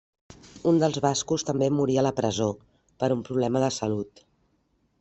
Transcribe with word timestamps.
Un 0.71 0.79
dels 0.83 0.95
bascos 1.05 1.45
també 1.49 1.67
morí 1.79 1.97
a 2.01 2.05
la 2.07 2.13
presó, 2.21 2.49
per 3.05 3.13
un 3.17 3.21
problema 3.29 3.65
de 3.65 3.69
salut. 3.77 4.25